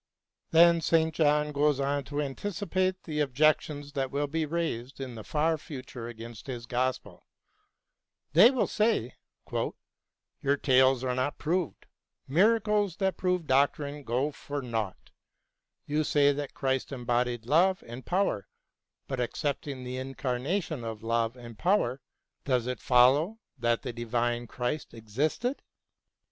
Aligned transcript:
Then 0.49 0.81
St. 0.81 1.13
John 1.13 1.51
goes 1.51 1.79
on 1.79 2.03
to 2.05 2.19
anticipate 2.19 3.03
the 3.03 3.19
objec 3.19 3.61
tions 3.61 3.93
which 3.93 4.09
will 4.09 4.25
be 4.25 4.47
raised 4.47 4.99
in 4.99 5.13
the 5.13 5.23
far 5.23 5.59
future 5.59 6.07
against 6.07 6.47
his 6.47 6.65
gospel. 6.65 7.27
They 8.33 8.49
will 8.49 8.65
say," 8.65 9.13
Your 9.51 10.57
tales 10.59 11.03
are 11.03 11.13
not 11.13 11.37
proved— 11.37 11.85
miracles 12.27 12.95
that 12.95 13.15
prove 13.15 13.45
doctrine 13.45 14.03
go 14.03 14.31
for 14.31 14.63
naught. 14.63 15.11
You 15.85 16.03
say 16.03 16.31
that 16.31 16.55
Christ 16.55 16.91
embodied 16.91 17.45
love 17.45 17.83
and 17.85 18.03
power; 18.03 18.47
but, 19.07 19.19
accepting 19.19 19.83
the 19.83 19.97
incarnation 19.97 20.83
of 20.83 21.03
love 21.03 21.35
and 21.37 21.59
power, 21.59 22.01
does 22.43 22.65
it 22.65 22.79
follow 22.79 23.37
that 23.55 23.83
the 23.83 23.93
divine 23.93 24.47
Christ 24.47 24.95
existed 24.95 25.61